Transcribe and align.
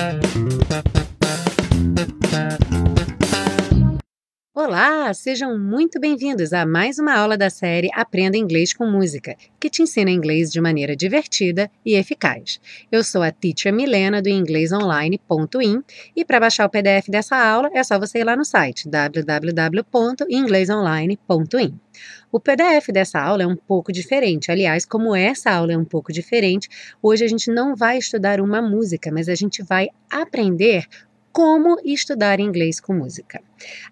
Thank 0.00 0.24
you. 0.24 0.29
Olá, 4.70 5.12
sejam 5.12 5.58
muito 5.58 5.98
bem-vindos 5.98 6.52
a 6.52 6.64
mais 6.64 7.00
uma 7.00 7.12
aula 7.12 7.36
da 7.36 7.50
série 7.50 7.90
Aprenda 7.92 8.36
Inglês 8.36 8.72
com 8.72 8.86
Música, 8.86 9.34
que 9.58 9.68
te 9.68 9.82
ensina 9.82 10.12
inglês 10.12 10.48
de 10.48 10.60
maneira 10.60 10.94
divertida 10.94 11.68
e 11.84 11.96
eficaz. 11.96 12.60
Eu 12.92 13.02
sou 13.02 13.20
a 13.20 13.32
Teacher 13.32 13.74
Milena 13.74 14.22
do 14.22 14.28
inglesonline.in 14.28 15.82
e 16.14 16.24
para 16.24 16.38
baixar 16.38 16.66
o 16.66 16.70
PDF 16.70 17.08
dessa 17.08 17.36
aula 17.36 17.68
é 17.74 17.82
só 17.82 17.98
você 17.98 18.20
ir 18.20 18.24
lá 18.24 18.36
no 18.36 18.44
site 18.44 18.88
www.inglesonline.in. 18.88 21.80
O 22.30 22.38
PDF 22.38 22.90
dessa 22.92 23.20
aula 23.20 23.42
é 23.42 23.46
um 23.48 23.56
pouco 23.56 23.90
diferente. 23.90 24.52
Aliás, 24.52 24.86
como 24.86 25.16
essa 25.16 25.50
aula 25.50 25.72
é 25.72 25.76
um 25.76 25.84
pouco 25.84 26.12
diferente, 26.12 26.68
hoje 27.02 27.24
a 27.24 27.28
gente 27.28 27.50
não 27.50 27.74
vai 27.74 27.98
estudar 27.98 28.40
uma 28.40 28.62
música, 28.62 29.10
mas 29.10 29.28
a 29.28 29.34
gente 29.34 29.64
vai 29.64 29.88
aprender 30.08 30.86
como 31.32 31.76
estudar 31.84 32.38
inglês 32.38 32.78
com 32.78 32.94
música. 32.94 33.42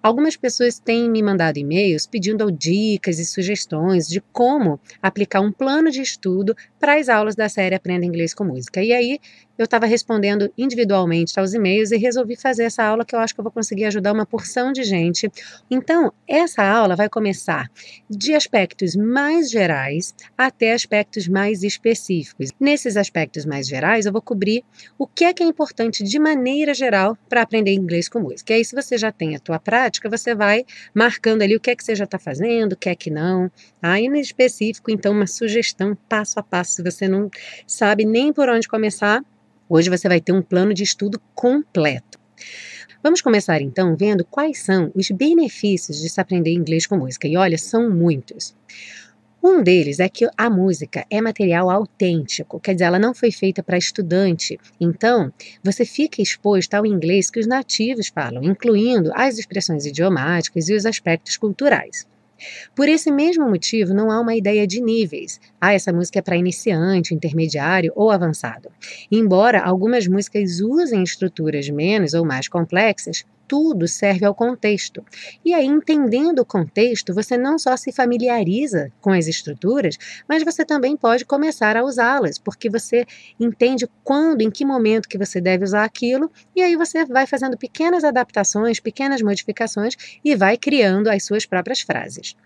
Algumas 0.02 0.36
pessoas 0.36 0.78
têm 0.78 1.10
me 1.10 1.22
mandado 1.22 1.58
e-mails 1.58 2.06
pedindo 2.06 2.50
dicas 2.50 3.18
e 3.18 3.26
sugestões 3.26 4.06
de 4.06 4.20
como 4.32 4.80
aplicar 5.02 5.40
um 5.40 5.52
plano 5.52 5.90
de 5.90 6.00
estudo 6.00 6.54
para 6.78 6.98
as 6.98 7.08
aulas 7.08 7.34
da 7.34 7.48
série 7.48 7.74
Aprenda 7.74 8.06
Inglês 8.06 8.34
com 8.34 8.44
Música. 8.44 8.82
E 8.82 8.92
aí 8.92 9.18
eu 9.58 9.64
estava 9.64 9.86
respondendo 9.86 10.52
individualmente 10.56 11.38
aos 11.38 11.52
e-mails 11.52 11.90
e 11.90 11.96
resolvi 11.96 12.36
fazer 12.36 12.62
essa 12.62 12.84
aula 12.84 13.04
que 13.04 13.14
eu 13.14 13.18
acho 13.18 13.34
que 13.34 13.40
eu 13.40 13.42
vou 13.42 13.52
conseguir 13.52 13.86
ajudar 13.86 14.12
uma 14.12 14.24
porção 14.24 14.72
de 14.72 14.84
gente. 14.84 15.28
Então, 15.68 16.12
essa 16.28 16.62
aula 16.62 16.94
vai 16.94 17.08
começar 17.08 17.68
de 18.08 18.34
aspectos 18.34 18.94
mais 18.94 19.50
gerais 19.50 20.14
até 20.36 20.72
aspectos 20.72 21.26
mais 21.26 21.64
específicos. 21.64 22.50
Nesses 22.60 22.96
aspectos 22.96 23.44
mais 23.44 23.66
gerais, 23.66 24.06
eu 24.06 24.12
vou 24.12 24.22
cobrir 24.22 24.62
o 24.96 25.08
que 25.08 25.24
é 25.24 25.34
que 25.34 25.42
é 25.42 25.46
importante 25.46 26.04
de 26.04 26.18
maneira 26.20 26.72
geral 26.72 27.18
para 27.28 27.42
aprender 27.42 27.72
inglês 27.72 28.08
com 28.08 28.20
música. 28.20 28.52
E 28.52 28.56
aí, 28.56 28.64
se 28.64 28.76
você 28.76 28.96
já 28.96 29.10
tem 29.10 29.34
a 29.34 29.40
tua 29.40 29.57
prática, 29.58 30.08
você 30.08 30.34
vai 30.34 30.64
marcando 30.94 31.42
ali 31.42 31.56
o 31.56 31.60
que 31.60 31.70
é 31.70 31.76
que 31.76 31.84
você 31.84 31.94
já 31.94 32.04
está 32.04 32.18
fazendo, 32.18 32.72
o 32.72 32.76
que 32.76 32.88
é 32.88 32.94
que 32.94 33.10
não. 33.10 33.50
Aí, 33.82 34.08
no 34.08 34.16
específico, 34.16 34.90
então, 34.90 35.12
uma 35.12 35.26
sugestão 35.26 35.96
passo 36.08 36.38
a 36.38 36.42
passo. 36.42 36.74
Se 36.74 36.82
você 36.82 37.08
não 37.08 37.30
sabe 37.66 38.04
nem 38.04 38.32
por 38.32 38.48
onde 38.48 38.68
começar, 38.68 39.22
Hoje 39.70 39.90
você 39.90 40.08
vai 40.08 40.18
ter 40.18 40.32
um 40.32 40.40
plano 40.40 40.72
de 40.72 40.82
estudo 40.82 41.20
completo. 41.34 42.18
Vamos 43.02 43.20
começar 43.20 43.60
então 43.60 43.94
vendo 43.94 44.24
quais 44.24 44.60
são 44.60 44.90
os 44.94 45.10
benefícios 45.10 46.00
de 46.00 46.08
se 46.08 46.20
aprender 46.20 46.52
inglês 46.52 46.86
com 46.86 46.96
música. 46.96 47.28
E 47.28 47.36
olha, 47.36 47.58
são 47.58 47.90
muitos. 47.90 48.56
Um 49.42 49.62
deles 49.62 50.00
é 50.00 50.08
que 50.08 50.28
a 50.36 50.50
música 50.50 51.06
é 51.08 51.20
material 51.20 51.70
autêntico, 51.70 52.58
quer 52.58 52.74
dizer, 52.74 52.86
ela 52.86 52.98
não 52.98 53.14
foi 53.14 53.30
feita 53.30 53.62
para 53.62 53.78
estudante. 53.78 54.58
Então, 54.80 55.32
você 55.62 55.84
fica 55.84 56.20
exposto 56.20 56.74
ao 56.74 56.84
inglês 56.84 57.30
que 57.30 57.38
os 57.38 57.46
nativos 57.46 58.08
falam, 58.08 58.42
incluindo 58.42 59.12
as 59.14 59.38
expressões 59.38 59.86
idiomáticas 59.86 60.68
e 60.68 60.74
os 60.74 60.84
aspectos 60.84 61.36
culturais. 61.36 62.04
Por 62.74 62.88
esse 62.88 63.10
mesmo 63.10 63.48
motivo, 63.48 63.94
não 63.94 64.10
há 64.10 64.20
uma 64.20 64.34
ideia 64.34 64.66
de 64.66 64.80
níveis. 64.80 65.40
Ah, 65.60 65.72
essa 65.72 65.92
música 65.92 66.18
é 66.18 66.22
para 66.22 66.36
iniciante, 66.36 67.14
intermediário 67.14 67.92
ou 67.96 68.10
avançado. 68.10 68.70
Embora 69.10 69.60
algumas 69.60 70.06
músicas 70.06 70.60
usem 70.60 71.02
estruturas 71.02 71.68
menos 71.68 72.14
ou 72.14 72.24
mais 72.24 72.48
complexas, 72.48 73.24
tudo 73.48 73.88
serve 73.88 74.26
ao 74.26 74.34
contexto. 74.34 75.04
E 75.42 75.54
aí, 75.54 75.66
entendendo 75.66 76.40
o 76.40 76.44
contexto, 76.44 77.14
você 77.14 77.38
não 77.38 77.58
só 77.58 77.76
se 77.76 77.90
familiariza 77.90 78.92
com 79.00 79.10
as 79.10 79.26
estruturas, 79.26 79.96
mas 80.28 80.44
você 80.44 80.64
também 80.64 80.96
pode 80.96 81.24
começar 81.24 81.76
a 81.76 81.82
usá-las, 81.82 82.38
porque 82.38 82.68
você 82.68 83.06
entende 83.40 83.88
quando, 84.04 84.42
em 84.42 84.50
que 84.50 84.64
momento 84.64 85.08
que 85.08 85.18
você 85.18 85.40
deve 85.40 85.64
usar 85.64 85.84
aquilo, 85.84 86.30
e 86.54 86.60
aí 86.60 86.76
você 86.76 87.04
vai 87.06 87.26
fazendo 87.26 87.56
pequenas 87.56 88.04
adaptações, 88.04 88.78
pequenas 88.78 89.22
modificações 89.22 89.94
e 90.22 90.36
vai 90.36 90.58
criando 90.58 91.08
as 91.08 91.24
suas 91.24 91.46
próprias 91.46 91.80
frases. 91.80 92.36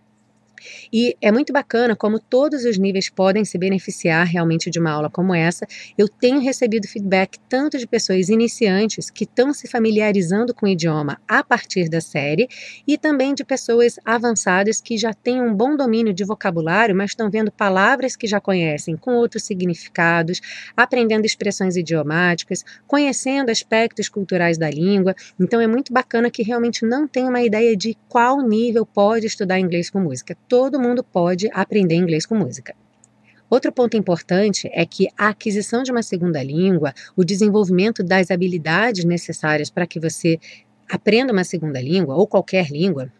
E 0.92 1.16
é 1.20 1.30
muito 1.30 1.52
bacana 1.52 1.96
como 1.96 2.18
todos 2.18 2.64
os 2.64 2.78
níveis 2.78 3.08
podem 3.08 3.44
se 3.44 3.58
beneficiar 3.58 4.26
realmente 4.26 4.70
de 4.70 4.78
uma 4.78 4.90
aula 4.90 5.10
como 5.10 5.34
essa. 5.34 5.66
Eu 5.96 6.08
tenho 6.08 6.40
recebido 6.40 6.88
feedback 6.88 7.38
tanto 7.48 7.78
de 7.78 7.86
pessoas 7.86 8.28
iniciantes 8.28 9.10
que 9.10 9.24
estão 9.24 9.52
se 9.52 9.68
familiarizando 9.68 10.54
com 10.54 10.66
o 10.66 10.68
idioma 10.68 11.20
a 11.28 11.42
partir 11.42 11.88
da 11.88 12.00
série, 12.00 12.48
e 12.86 12.96
também 12.98 13.34
de 13.34 13.44
pessoas 13.44 13.96
avançadas 14.04 14.80
que 14.80 14.96
já 14.96 15.12
têm 15.12 15.40
um 15.40 15.54
bom 15.54 15.76
domínio 15.76 16.12
de 16.12 16.24
vocabulário, 16.24 16.94
mas 16.94 17.10
estão 17.10 17.30
vendo 17.30 17.50
palavras 17.50 18.16
que 18.16 18.26
já 18.26 18.40
conhecem 18.40 18.96
com 18.96 19.14
outros 19.14 19.44
significados, 19.44 20.40
aprendendo 20.76 21.24
expressões 21.24 21.76
idiomáticas, 21.76 22.64
conhecendo 22.86 23.50
aspectos 23.50 24.08
culturais 24.08 24.58
da 24.58 24.70
língua. 24.70 25.14
Então 25.38 25.60
é 25.60 25.66
muito 25.66 25.92
bacana 25.92 26.30
que 26.30 26.42
realmente 26.42 26.84
não 26.84 27.06
tem 27.06 27.24
uma 27.24 27.42
ideia 27.42 27.76
de 27.76 27.96
qual 28.08 28.40
nível 28.40 28.84
pode 28.84 29.26
estudar 29.26 29.58
inglês 29.58 29.90
com 29.90 30.00
música 30.00 30.36
todo 30.52 30.78
mundo 30.78 31.02
pode 31.02 31.48
aprender 31.50 31.94
inglês 31.94 32.26
com 32.26 32.34
música. 32.34 32.74
Outro 33.48 33.72
ponto 33.72 33.96
importante 33.96 34.68
é 34.74 34.84
que 34.84 35.08
a 35.16 35.28
aquisição 35.28 35.82
de 35.82 35.90
uma 35.90 36.02
segunda 36.02 36.42
língua, 36.42 36.92
o 37.16 37.24
desenvolvimento 37.24 38.02
das 38.02 38.30
habilidades 38.30 39.02
necessárias 39.02 39.70
para 39.70 39.86
que 39.86 39.98
você 39.98 40.38
aprenda 40.90 41.32
uma 41.32 41.42
segunda 41.42 41.80
língua, 41.80 42.16
ou 42.16 42.26
qualquer 42.26 42.70
língua, 42.70 43.10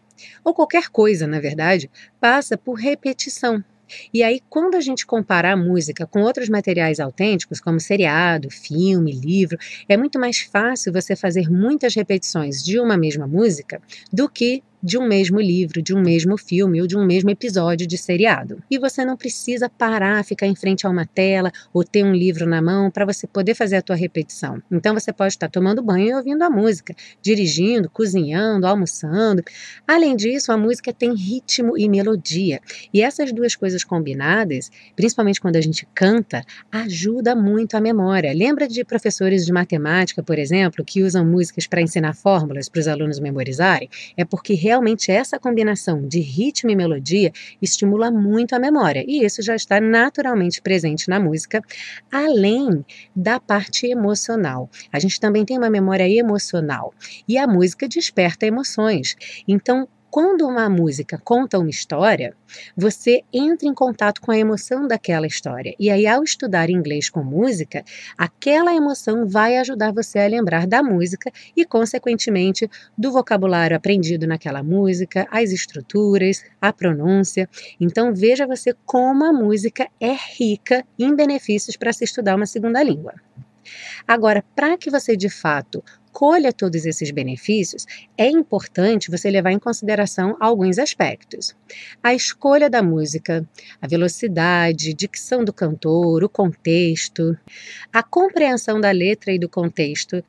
ou 0.45 0.53
qualquer 0.53 0.91
coisa, 0.91 1.27
na 1.27 1.41
verdade, 1.41 1.91
passa 2.21 2.59
por 2.59 2.75
repetição. 2.75 3.65
E 4.13 4.23
aí, 4.23 4.39
quando 4.51 4.75
a 4.75 4.81
gente 4.83 5.07
compara 5.07 5.55
a 5.55 5.57
música 5.57 6.07
com 6.07 6.21
outros 6.21 6.51
materiais 6.51 7.01
autênticos, 7.01 7.61
como 7.61 7.81
seriado, 7.81 8.51
filme, 8.51 9.11
livro, 9.11 9.57
é 9.89 9.97
muito 9.97 10.21
mais 10.21 10.41
fácil 10.41 10.93
você 10.93 11.17
fazer 11.17 11.51
muitas 11.51 11.95
repetições 11.95 12.63
de 12.63 12.79
uma 12.79 12.99
mesma 12.99 13.27
música 13.27 13.81
do 14.13 14.29
que 14.29 14.63
de 14.83 14.99
um 14.99 15.07
mesmo 15.07 15.41
livro, 15.41 15.81
de 15.81 15.95
um 15.95 16.01
mesmo 16.01 16.37
filme 16.37 16.81
ou 16.81 16.87
de 16.87 16.97
um 16.97 17.05
mesmo 17.05 17.31
episódio 17.31 17.87
de 17.87 17.97
seriado. 17.97 18.63
E 18.71 18.79
você 18.79 19.05
não 19.05 19.17
precisa 19.17 19.69
parar, 19.69 20.25
ficar 20.25 20.47
em 20.47 20.57
frente 20.57 20.87
a 20.87 20.91
uma 20.91 21.07
tela 21.07 21.53
ou 21.73 21.85
ter 21.85 22.05
um 22.05 22.13
livro 22.13 22.47
na 22.47 22.61
mão 22.61 22.91
para 22.91 23.05
você 23.05 23.27
poder 23.27 23.55
fazer 23.55 23.77
a 23.77 23.83
tua 23.83 23.95
repetição. 23.95 24.61
Então 24.71 24.95
você 24.95 25.13
pode 25.13 25.35
estar 25.35 25.49
tomando 25.49 25.83
banho 25.83 26.09
e 26.09 26.15
ouvindo 26.15 26.43
a 26.43 26.51
música, 26.51 26.95
dirigindo, 27.23 27.89
cozinhando, 27.89 28.67
almoçando. 28.67 29.43
Além 29.87 30.17
disso, 30.17 30.51
a 30.51 30.57
música 30.57 30.93
tem 30.93 31.15
ritmo 31.15 31.79
e 31.79 31.89
melodia. 31.89 32.61
E 32.93 33.03
essas 33.03 33.33
duas 33.33 33.55
coisas 33.55 33.85
combinadas, 33.85 34.71
principalmente 34.97 35.41
quando 35.41 35.57
a 35.57 35.61
gente 35.61 35.87
canta, 35.95 36.45
ajuda 36.71 37.37
muito 37.37 37.77
a 37.77 37.81
memória. 37.81 38.33
Lembra 38.33 38.67
de 38.67 38.85
professores 38.85 39.47
de 39.47 39.53
matemática, 39.53 40.23
por 40.23 40.39
exemplo, 40.39 40.85
que 40.85 41.03
usam 41.03 41.25
músicas 41.25 41.67
para 41.67 41.81
ensinar 41.81 42.15
fórmulas 42.15 42.69
para 42.69 42.81
os 42.81 42.89
alunos 42.89 43.21
memorizarem? 43.21 43.89
É 44.17 44.25
porque 44.25 44.55
realmente 44.73 45.13
essa 45.13 45.39
combinação 45.39 46.09
de 46.09 46.21
ritmo 46.21 46.71
e 46.71 46.77
melodia 46.77 47.31
estimula 47.61 48.11
muito 48.11 48.55
a 48.55 48.59
memória, 48.59 49.05
e 49.07 49.23
isso 49.23 49.43
já 49.43 49.55
está 49.55 49.79
naturalmente 49.79 50.63
presente 50.63 51.11
na 51.11 51.21
música, 51.21 51.61
além 52.11 52.83
da 53.15 53.39
parte 53.39 53.87
emocional. 53.87 54.71
A 54.91 54.99
gente 54.99 55.21
também 55.21 55.45
tem 55.45 55.59
uma 55.59 55.69
memória 55.69 56.09
emocional, 56.09 56.95
e 57.29 57.37
a 57.37 57.47
música 57.47 57.87
desperta 57.87 58.47
emoções. 58.47 59.15
Então, 59.47 59.87
quando 60.13 60.47
uma 60.47 60.69
música 60.69 61.19
conta 61.25 61.59
uma 61.59 61.71
história, 61.71 62.37
você 62.77 63.23
entra 63.33 63.67
em 63.67 63.73
contato 63.73 64.21
com 64.21 64.31
a 64.31 64.37
emoção 64.37 64.87
daquela 64.87 65.27
história. 65.27 65.75
E 65.81 65.89
aí, 65.89 66.07
ao 66.07 66.23
estudar 66.23 66.69
inglês 66.69 67.09
com 67.09 67.25
música, 67.25 67.83
aquela 68.19 68.75
emoção 68.75 69.27
vai 69.27 69.57
ajudar 69.57 69.91
você 69.91 70.19
a 70.19 70.27
lembrar 70.27 70.67
da 70.67 70.83
música 70.83 71.33
e, 71.57 71.65
consequentemente, 71.65 72.69
do 72.97 73.11
vocabulário 73.11 73.75
aprendido 73.75 74.27
naquela 74.27 74.63
música, 74.63 75.27
as 75.31 75.51
estruturas, 75.51 76.45
a 76.61 76.71
pronúncia. 76.75 77.49
Então, 77.81 78.15
veja 78.15 78.47
você 78.47 78.77
como 78.85 79.25
a 79.25 79.33
música 79.33 79.89
é 79.99 80.15
rica 80.39 80.85
em 80.99 81.17
benefícios 81.17 81.75
para 81.75 81.91
se 81.91 82.05
estudar 82.05 82.37
uma 82.37 82.45
segunda 82.45 82.83
língua. 82.83 83.15
Agora, 84.07 84.45
para 84.55 84.77
que 84.77 84.91
você 84.91 85.17
de 85.17 85.31
fato 85.31 85.83
colha 86.13 86.53
todos 86.53 86.85
esses 86.85 87.11
benefícios, 87.11 87.87
é 88.17 88.29
importante 88.29 89.11
você 89.11 89.31
levar 89.31 89.51
em 89.51 89.59
consideração 89.59 90.37
alguns 90.39 90.79
aspectos. 90.79 91.57
A 92.03 92.15
escolha 92.15 92.69
da 92.69 92.83
música, 92.83 93.49
a 93.81 93.87
velocidade, 93.89 94.95
dicção 94.95 95.45
do 95.45 95.53
cantor, 95.53 96.23
o 96.23 96.29
contexto, 96.29 97.37
a 97.93 98.03
compreensão 98.03 98.81
da 98.81 98.91
letra 98.91 99.33
e 99.33 99.39
do 99.39 99.49
contexto 99.49 100.23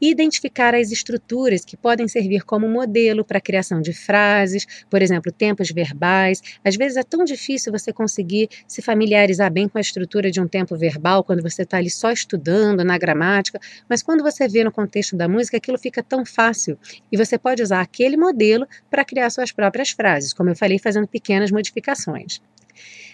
e 0.00 0.10
identificar 0.10 0.74
as 0.74 0.90
estruturas 0.90 1.64
que 1.64 1.76
podem 1.76 2.08
servir 2.08 2.42
como 2.44 2.68
modelo 2.68 3.24
para 3.24 3.38
a 3.38 3.40
criação 3.40 3.80
de 3.80 3.92
frases, 3.92 4.66
por 4.90 5.02
exemplo, 5.02 5.32
tempos 5.32 5.70
verbais. 5.70 6.42
Às 6.64 6.76
vezes 6.76 6.96
é 6.96 7.02
tão 7.02 7.24
difícil 7.24 7.72
você 7.72 7.92
conseguir 7.92 8.48
se 8.66 8.82
familiarizar 8.82 9.50
bem 9.52 9.68
com 9.68 9.78
a 9.78 9.80
estrutura 9.80 10.30
de 10.30 10.40
um 10.40 10.48
tempo 10.48 10.76
verbal 10.76 11.24
quando 11.24 11.42
você 11.42 11.62
está 11.62 11.78
ali 11.78 11.90
só 11.90 12.10
estudando 12.10 12.84
na 12.84 12.98
gramática, 12.98 13.58
mas 13.88 14.02
quando 14.02 14.22
você 14.22 14.48
vê 14.48 14.64
no 14.64 14.72
contexto 14.72 15.16
da 15.16 15.28
música, 15.28 15.56
aquilo 15.56 15.78
fica 15.78 16.02
tão 16.02 16.24
fácil 16.24 16.78
e 17.10 17.16
você 17.16 17.38
pode 17.38 17.62
usar 17.62 17.80
aquele 17.80 18.16
modelo 18.16 18.66
para 18.90 19.04
criar 19.04 19.30
suas 19.30 19.52
próprias 19.52 19.90
frases, 19.90 20.32
como 20.32 20.50
eu 20.50 20.56
falei, 20.56 20.78
fazendo 20.78 21.06
pequenas 21.06 21.50
modificações. 21.50 22.40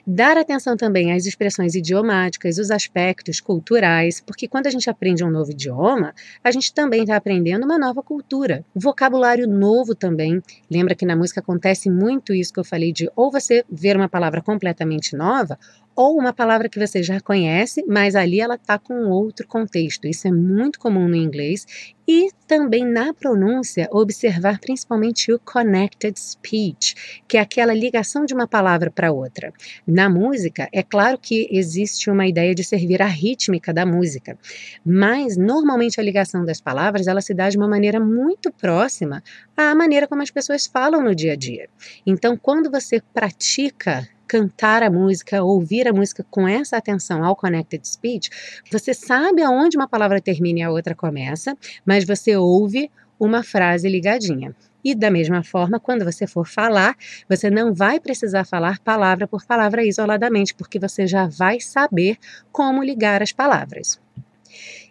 Dar 0.07 0.37
atenção 0.37 0.77
também 0.77 1.13
às 1.13 1.27
expressões 1.27 1.75
idiomáticas, 1.75 2.59
os 2.59 2.71
aspectos 2.71 3.41
culturais, 3.41 4.21
porque 4.21 4.49
quando 4.49 4.67
a 4.67 4.71
gente 4.71 4.89
aprende 4.89 5.23
um 5.25 5.31
novo 5.31 5.51
idioma, 5.51 6.15
a 6.43 6.51
gente 6.51 6.73
também 6.73 7.03
está 7.03 7.17
aprendendo 7.17 7.65
uma 7.65 7.79
nova 7.79 8.03
cultura. 8.03 8.65
Vocabulário 8.75 9.47
novo 9.47 9.95
também. 9.95 10.43
Lembra 10.71 10.95
que 10.95 11.07
na 11.07 11.17
música 11.17 11.41
acontece 11.41 11.91
muito 11.91 12.33
isso 12.33 12.53
que 12.53 12.61
eu 12.61 12.65
falei 12.65 12.93
de 12.93 13.11
ou 13.15 13.31
você 13.31 13.65
ver 13.71 13.97
uma 13.97 14.09
palavra 14.09 14.43
completamente 14.43 15.15
nova, 15.15 15.59
ou 16.01 16.19
uma 16.19 16.33
palavra 16.33 16.67
que 16.67 16.79
você 16.79 17.03
já 17.03 17.21
conhece, 17.21 17.85
mas 17.87 18.17
ali 18.17 18.41
ela 18.41 18.55
está 18.55 18.79
com 18.79 19.11
outro 19.11 19.47
contexto. 19.47 20.07
Isso 20.07 20.27
é 20.27 20.33
muito 20.33 20.81
comum 20.81 21.07
no 21.07 21.15
inglês 21.15 21.67
e 22.09 22.31
também 22.49 22.87
na 22.87 23.13
pronúncia 23.13 23.87
observar 23.93 24.59
principalmente 24.61 25.31
o 25.31 25.39
connected 25.39 26.19
speech, 26.19 27.23
que 27.29 27.37
é 27.37 27.41
aquela 27.41 27.75
ligação 27.75 28.25
de 28.25 28.33
uma 28.33 28.49
palavra 28.49 28.91
para 28.91 29.13
outra. 29.13 29.53
Na 29.87 30.09
música, 30.09 30.71
é 30.73 30.83
claro 30.83 31.19
que 31.19 31.47
existe 31.51 32.09
uma 32.09 32.27
ideia 32.27 32.55
de 32.55 32.65
servir 32.65 33.03
a 33.03 33.07
rítmica 33.07 33.71
da 33.71 33.85
música, 33.85 34.39
mas 34.83 35.37
normalmente 35.37 36.01
a 36.01 36.03
ligação 36.03 36.47
das 36.47 36.63
palavras 36.63 37.09
ela 37.09 37.21
se 37.21 37.35
dá 37.35 37.51
de 37.51 37.59
uma 37.59 37.69
maneira 37.69 38.01
muito 38.01 38.51
próxima 38.51 39.23
à 39.55 39.75
maneira 39.75 40.09
como 40.09 40.23
as 40.23 40.31
pessoas 40.31 40.67
falam 40.67 41.05
no 41.05 41.15
dia 41.15 41.35
a 41.35 41.37
dia. 41.37 41.69
Então, 42.07 42.39
quando 42.39 42.71
você 42.71 43.03
pratica 43.13 44.09
cantar 44.31 44.81
a 44.85 44.89
música, 44.89 45.43
ouvir 45.43 45.89
a 45.89 45.93
música 45.93 46.25
com 46.31 46.47
essa 46.47 46.77
atenção 46.77 47.25
ao 47.25 47.35
connected 47.35 47.85
speech, 47.85 48.31
você 48.71 48.95
sabe 48.95 49.43
aonde 49.43 49.77
uma 49.77 49.89
palavra 49.89 50.21
termina 50.21 50.61
e 50.61 50.63
a 50.63 50.71
outra 50.71 50.95
começa, 50.95 51.59
mas 51.85 52.05
você 52.05 52.37
ouve 52.37 52.89
uma 53.19 53.43
frase 53.43 53.89
ligadinha. 53.89 54.55
E 54.85 54.95
da 54.95 55.11
mesma 55.11 55.43
forma, 55.43 55.81
quando 55.81 56.05
você 56.05 56.29
for 56.29 56.47
falar, 56.47 56.97
você 57.29 57.51
não 57.51 57.75
vai 57.75 57.99
precisar 57.99 58.45
falar 58.45 58.79
palavra 58.79 59.27
por 59.27 59.45
palavra 59.45 59.85
isoladamente, 59.85 60.55
porque 60.55 60.79
você 60.79 61.09
já 61.09 61.27
vai 61.27 61.59
saber 61.59 62.17
como 62.53 62.85
ligar 62.85 63.25
as 63.25 63.33
palavras. 63.33 64.01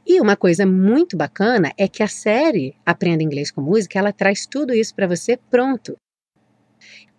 E 0.05 0.19
uma 0.19 0.35
coisa 0.35 0.65
muito 0.65 1.15
bacana 1.15 1.71
é 1.77 1.87
que 1.87 2.03
a 2.03 2.09
série 2.09 2.75
Aprenda 2.85 3.23
Inglês 3.23 3.51
com 3.51 3.61
Música, 3.61 3.97
ela 3.97 4.11
traz 4.11 4.45
tudo 4.45 4.73
isso 4.73 4.93
para 4.93 5.07
você 5.07 5.39
pronto. 5.49 5.95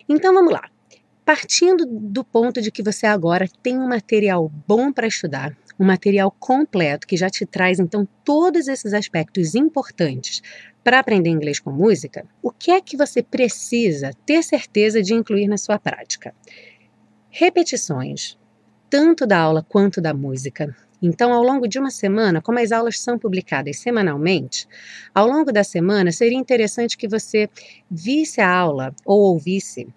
Então 0.07 0.35
vamos 0.35 0.53
lá. 0.53 0.69
Partindo 1.33 1.85
do 1.85 2.25
ponto 2.25 2.61
de 2.61 2.69
que 2.69 2.83
você 2.83 3.07
agora 3.07 3.47
tem 3.63 3.79
um 3.79 3.87
material 3.87 4.51
bom 4.67 4.91
para 4.91 5.07
estudar, 5.07 5.57
um 5.79 5.85
material 5.85 6.29
completo 6.29 7.07
que 7.07 7.15
já 7.15 7.29
te 7.29 7.45
traz 7.45 7.79
então 7.79 8.05
todos 8.25 8.67
esses 8.67 8.93
aspectos 8.93 9.55
importantes 9.55 10.41
para 10.83 10.99
aprender 10.99 11.29
inglês 11.29 11.57
com 11.57 11.71
música, 11.71 12.25
o 12.43 12.51
que 12.51 12.69
é 12.69 12.81
que 12.81 12.97
você 12.97 13.23
precisa 13.23 14.11
ter 14.25 14.43
certeza 14.43 15.01
de 15.01 15.13
incluir 15.13 15.47
na 15.47 15.55
sua 15.55 15.79
prática? 15.79 16.35
Repetições, 17.29 18.37
tanto 18.89 19.25
da 19.25 19.39
aula 19.39 19.65
quanto 19.69 20.01
da 20.01 20.13
música. 20.13 20.75
Então, 21.01 21.31
ao 21.31 21.41
longo 21.41 21.65
de 21.65 21.79
uma 21.79 21.91
semana, 21.91 22.41
como 22.41 22.59
as 22.59 22.73
aulas 22.73 22.99
são 22.99 23.17
publicadas 23.17 23.79
semanalmente, 23.79 24.67
ao 25.15 25.27
longo 25.27 25.49
da 25.49 25.63
semana 25.63 26.11
seria 26.11 26.37
interessante 26.37 26.97
que 26.97 27.07
você 27.07 27.49
visse 27.89 28.41
a 28.41 28.53
aula 28.53 28.93
ou 29.05 29.21
ouvisse 29.21 29.87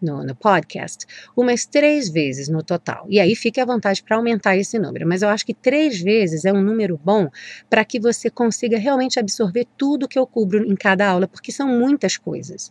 no, 0.00 0.24
no, 0.24 0.34
podcast 0.34 1.06
umas 1.36 1.64
três 1.66 2.08
vezes 2.08 2.48
no 2.48 2.62
total. 2.62 3.06
E 3.08 3.20
aí 3.20 3.34
fique 3.34 3.60
à 3.60 3.64
vontade 3.64 4.02
para 4.02 4.16
aumentar 4.16 4.56
esse 4.56 4.78
número. 4.78 5.06
Mas 5.06 5.22
eu 5.22 5.28
acho 5.28 5.44
que 5.44 5.54
três 5.54 6.00
vezes 6.00 6.44
é 6.44 6.52
um 6.52 6.62
número 6.62 6.98
bom 7.02 7.28
para 7.68 7.84
que 7.84 8.00
você 8.00 8.30
consiga 8.30 8.78
realmente 8.78 9.18
absorver 9.18 9.66
tudo 9.76 10.08
que 10.08 10.18
eu 10.18 10.26
cubro 10.26 10.64
em 10.64 10.76
cada 10.76 11.08
aula, 11.08 11.28
porque 11.28 11.52
são 11.52 11.68
muitas 11.68 12.16
coisas. 12.16 12.70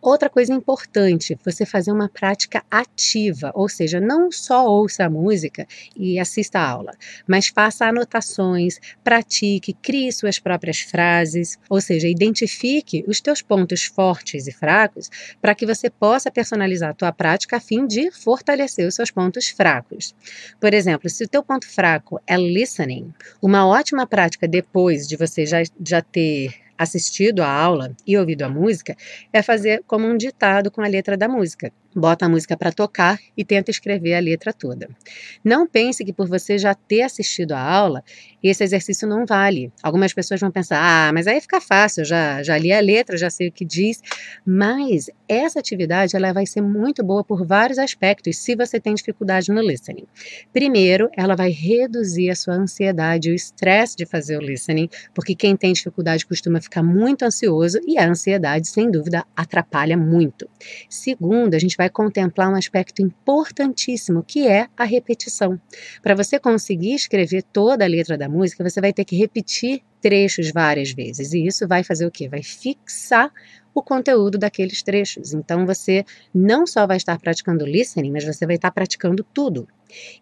Outra 0.00 0.30
coisa 0.30 0.52
importante, 0.52 1.36
você 1.44 1.66
fazer 1.66 1.90
uma 1.90 2.08
prática 2.08 2.62
ativa, 2.70 3.50
ou 3.52 3.68
seja, 3.68 4.00
não 4.00 4.30
só 4.30 4.64
ouça 4.64 5.04
a 5.04 5.10
música 5.10 5.66
e 5.96 6.20
assista 6.20 6.60
a 6.60 6.70
aula, 6.70 6.92
mas 7.26 7.48
faça 7.48 7.84
anotações, 7.84 8.78
pratique, 9.02 9.72
crie 9.72 10.12
suas 10.12 10.38
próprias 10.38 10.80
frases, 10.80 11.58
ou 11.68 11.80
seja, 11.80 12.06
identifique 12.06 13.04
os 13.08 13.20
teus 13.20 13.42
pontos 13.42 13.84
fortes 13.84 14.46
e 14.46 14.52
fracos 14.52 15.10
para 15.42 15.54
que 15.54 15.66
você 15.66 15.90
possa 15.90 16.30
personalizar 16.30 16.90
a 16.90 16.94
tua 16.94 17.12
prática 17.12 17.56
a 17.56 17.60
fim 17.60 17.84
de 17.84 18.12
fortalecer 18.12 18.86
os 18.86 18.94
seus 18.94 19.10
pontos 19.10 19.48
fracos. 19.48 20.14
Por 20.60 20.72
exemplo, 20.74 21.10
se 21.10 21.24
o 21.24 21.28
teu 21.28 21.42
ponto 21.42 21.66
fraco 21.66 22.20
é 22.24 22.36
listening, 22.36 23.12
uma 23.42 23.66
ótima 23.66 24.06
prática 24.06 24.46
depois 24.46 25.08
de 25.08 25.16
você 25.16 25.44
já, 25.44 25.58
já 25.84 26.00
ter 26.00 26.67
assistido 26.78 27.42
a 27.42 27.50
aula 27.50 27.94
e 28.06 28.16
ouvido 28.16 28.42
a 28.42 28.48
música 28.48 28.96
é 29.32 29.42
fazer 29.42 29.82
como 29.86 30.06
um 30.06 30.16
ditado 30.16 30.70
com 30.70 30.80
a 30.80 30.86
letra 30.86 31.16
da 31.16 31.28
música 31.28 31.72
bota 31.94 32.26
a 32.26 32.28
música 32.28 32.56
para 32.56 32.72
tocar 32.72 33.18
e 33.36 33.44
tenta 33.44 33.70
escrever 33.70 34.14
a 34.14 34.20
letra 34.20 34.52
toda. 34.52 34.88
Não 35.44 35.66
pense 35.66 36.04
que 36.04 36.12
por 36.12 36.28
você 36.28 36.58
já 36.58 36.74
ter 36.74 37.02
assistido 37.02 37.52
a 37.52 37.60
aula, 37.60 38.02
esse 38.42 38.62
exercício 38.62 39.08
não 39.08 39.26
vale. 39.26 39.72
Algumas 39.82 40.12
pessoas 40.12 40.40
vão 40.40 40.50
pensar: 40.50 40.78
ah, 40.80 41.12
mas 41.12 41.26
aí 41.26 41.40
fica 41.40 41.60
fácil, 41.60 42.04
já, 42.04 42.42
já 42.42 42.56
li 42.56 42.72
a 42.72 42.80
letra, 42.80 43.16
já 43.16 43.30
sei 43.30 43.48
o 43.48 43.52
que 43.52 43.64
diz. 43.64 44.02
Mas 44.46 45.10
essa 45.28 45.58
atividade 45.58 46.16
ela 46.16 46.32
vai 46.32 46.46
ser 46.46 46.60
muito 46.60 47.02
boa 47.02 47.24
por 47.24 47.44
vários 47.44 47.78
aspectos 47.78 48.36
se 48.38 48.54
você 48.54 48.78
tem 48.78 48.94
dificuldade 48.94 49.50
no 49.50 49.60
listening. 49.60 50.06
Primeiro, 50.52 51.10
ela 51.16 51.34
vai 51.34 51.50
reduzir 51.50 52.30
a 52.30 52.36
sua 52.36 52.54
ansiedade, 52.54 53.30
o 53.30 53.34
estresse 53.34 53.96
de 53.96 54.06
fazer 54.06 54.36
o 54.38 54.40
listening, 54.40 54.88
porque 55.14 55.34
quem 55.34 55.56
tem 55.56 55.72
dificuldade 55.72 56.26
costuma 56.26 56.60
ficar 56.60 56.82
muito 56.82 57.24
ansioso 57.24 57.78
e 57.86 57.98
a 57.98 58.08
ansiedade, 58.08 58.68
sem 58.68 58.90
dúvida, 58.90 59.24
atrapalha 59.36 59.96
muito. 59.96 60.48
Segundo, 60.88 61.54
a 61.54 61.58
gente 61.58 61.76
vai 61.78 61.88
contemplar 61.88 62.50
um 62.50 62.56
aspecto 62.56 63.00
importantíssimo, 63.00 64.24
que 64.24 64.48
é 64.48 64.66
a 64.76 64.82
repetição. 64.82 65.60
Para 66.02 66.16
você 66.16 66.36
conseguir 66.40 66.94
escrever 66.94 67.44
toda 67.44 67.84
a 67.84 67.88
letra 67.88 68.18
da 68.18 68.28
música, 68.28 68.68
você 68.68 68.80
vai 68.80 68.92
ter 68.92 69.04
que 69.04 69.16
repetir 69.16 69.80
trechos 70.00 70.50
várias 70.50 70.90
vezes. 70.90 71.32
E 71.32 71.46
isso 71.46 71.68
vai 71.68 71.84
fazer 71.84 72.04
o 72.04 72.10
quê? 72.10 72.28
Vai 72.28 72.42
fixar 72.42 73.32
o 73.72 73.82
conteúdo 73.82 74.36
daqueles 74.36 74.82
trechos. 74.82 75.32
Então 75.32 75.64
você 75.64 76.04
não 76.34 76.66
só 76.66 76.84
vai 76.84 76.96
estar 76.96 77.16
praticando 77.18 77.64
listening, 77.64 78.10
mas 78.10 78.24
você 78.24 78.44
vai 78.44 78.56
estar 78.56 78.72
praticando 78.72 79.24
tudo. 79.32 79.68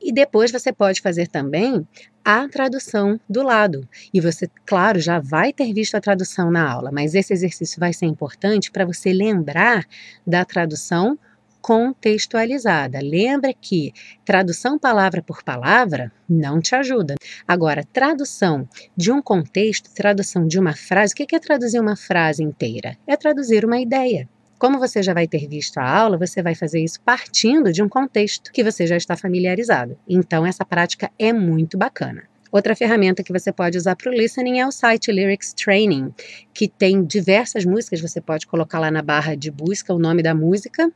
E 0.00 0.12
depois 0.12 0.52
você 0.52 0.72
pode 0.72 1.00
fazer 1.00 1.26
também 1.26 1.86
a 2.22 2.46
tradução 2.48 3.18
do 3.28 3.42
lado. 3.42 3.88
E 4.12 4.20
você, 4.20 4.48
claro, 4.66 5.00
já 5.00 5.18
vai 5.18 5.52
ter 5.52 5.72
visto 5.72 5.94
a 5.94 6.00
tradução 6.00 6.50
na 6.50 6.70
aula, 6.70 6.90
mas 6.92 7.14
esse 7.14 7.32
exercício 7.32 7.80
vai 7.80 7.92
ser 7.92 8.06
importante 8.06 8.70
para 8.70 8.84
você 8.84 9.12
lembrar 9.12 9.86
da 10.26 10.44
tradução 10.44 11.18
contextualizada. 11.66 13.00
Lembra 13.02 13.52
que 13.52 13.92
tradução 14.24 14.78
palavra 14.78 15.20
por 15.20 15.42
palavra 15.42 16.12
não 16.28 16.60
te 16.60 16.76
ajuda. 16.76 17.16
Agora, 17.44 17.82
tradução 17.92 18.68
de 18.96 19.10
um 19.10 19.20
contexto, 19.20 19.92
tradução 19.92 20.46
de 20.46 20.60
uma 20.60 20.76
frase, 20.76 21.12
o 21.12 21.16
que 21.16 21.34
é 21.34 21.40
traduzir 21.40 21.80
uma 21.80 21.96
frase 21.96 22.40
inteira? 22.40 22.96
É 23.04 23.16
traduzir 23.16 23.64
uma 23.64 23.80
ideia. 23.80 24.28
Como 24.60 24.78
você 24.78 25.02
já 25.02 25.12
vai 25.12 25.26
ter 25.26 25.48
visto 25.48 25.78
a 25.78 25.90
aula, 25.90 26.16
você 26.16 26.40
vai 26.40 26.54
fazer 26.54 26.84
isso 26.84 27.00
partindo 27.00 27.72
de 27.72 27.82
um 27.82 27.88
contexto 27.88 28.52
que 28.52 28.62
você 28.62 28.86
já 28.86 28.96
está 28.96 29.16
familiarizado. 29.16 29.98
Então, 30.08 30.46
essa 30.46 30.64
prática 30.64 31.10
é 31.18 31.32
muito 31.32 31.76
bacana. 31.76 32.28
Outra 32.50 32.76
ferramenta 32.76 33.22
que 33.22 33.32
você 33.32 33.52
pode 33.52 33.76
usar 33.76 33.96
para 33.96 34.10
o 34.10 34.14
listening 34.14 34.60
é 34.60 34.66
o 34.66 34.72
site 34.72 35.10
Lyrics 35.10 35.52
Training, 35.52 36.12
que 36.54 36.68
tem 36.68 37.04
diversas 37.04 37.64
músicas. 37.64 38.00
Você 38.00 38.20
pode 38.20 38.46
colocar 38.46 38.78
lá 38.78 38.90
na 38.90 39.02
barra 39.02 39.34
de 39.34 39.50
busca 39.50 39.92
o 39.92 39.98
nome 39.98 40.22
da 40.22 40.34
música 40.34 40.90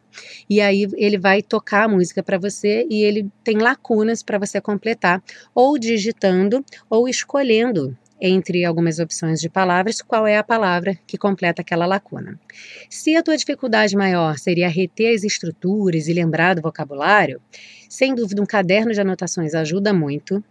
e 0.48 0.60
aí 0.60 0.86
ele 0.96 1.18
vai 1.18 1.42
tocar 1.42 1.84
a 1.84 1.88
música 1.88 2.22
para 2.22 2.38
você 2.38 2.86
e 2.88 3.02
ele 3.02 3.28
tem 3.44 3.58
lacunas 3.58 4.22
para 4.22 4.38
você 4.38 4.60
completar, 4.60 5.22
ou 5.54 5.78
digitando 5.78 6.64
ou 6.88 7.08
escolhendo 7.08 7.96
entre 8.20 8.64
algumas 8.64 8.98
opções 8.98 9.40
de 9.40 9.48
palavras, 9.48 10.02
qual 10.02 10.26
é 10.26 10.36
a 10.36 10.44
palavra 10.44 10.98
que 11.06 11.16
completa 11.16 11.62
aquela 11.62 11.86
lacuna. 11.86 12.38
Se 12.88 13.16
a 13.16 13.22
tua 13.22 13.36
dificuldade 13.36 13.96
maior 13.96 14.38
seria 14.38 14.68
reter 14.68 15.14
as 15.14 15.24
estruturas 15.24 16.06
e 16.06 16.12
lembrar 16.12 16.54
do 16.54 16.62
vocabulário, 16.62 17.40
sem 17.88 18.14
dúvida 18.14 18.42
um 18.42 18.46
caderno 18.46 18.92
de 18.92 19.00
anotações 19.00 19.54
ajuda 19.54 19.92
muito. 19.92 20.44